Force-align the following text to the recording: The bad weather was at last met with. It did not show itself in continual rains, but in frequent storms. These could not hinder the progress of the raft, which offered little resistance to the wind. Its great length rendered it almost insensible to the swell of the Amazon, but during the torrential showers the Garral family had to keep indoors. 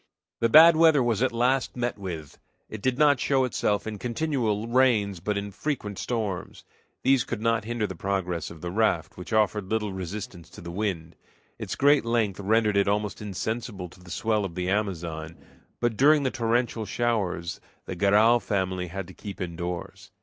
The 0.39 0.49
bad 0.49 0.75
weather 0.75 1.03
was 1.03 1.21
at 1.21 1.31
last 1.31 1.77
met 1.77 1.95
with. 1.99 2.39
It 2.69 2.81
did 2.81 2.97
not 2.97 3.19
show 3.19 3.43
itself 3.43 3.85
in 3.85 3.99
continual 3.99 4.65
rains, 4.67 5.19
but 5.19 5.37
in 5.37 5.51
frequent 5.51 5.99
storms. 5.99 6.63
These 7.03 7.23
could 7.23 7.39
not 7.39 7.65
hinder 7.65 7.85
the 7.85 7.93
progress 7.93 8.49
of 8.49 8.61
the 8.61 8.71
raft, 8.71 9.15
which 9.15 9.31
offered 9.31 9.69
little 9.69 9.93
resistance 9.93 10.49
to 10.49 10.61
the 10.61 10.71
wind. 10.71 11.15
Its 11.59 11.75
great 11.75 12.03
length 12.03 12.39
rendered 12.39 12.77
it 12.77 12.87
almost 12.87 13.21
insensible 13.21 13.89
to 13.89 13.99
the 13.99 14.09
swell 14.09 14.43
of 14.43 14.55
the 14.55 14.71
Amazon, 14.71 15.37
but 15.79 15.97
during 15.97 16.23
the 16.23 16.31
torrential 16.31 16.87
showers 16.87 17.61
the 17.85 17.93
Garral 17.95 18.39
family 18.39 18.87
had 18.87 19.07
to 19.07 19.13
keep 19.13 19.39
indoors. 19.39 20.09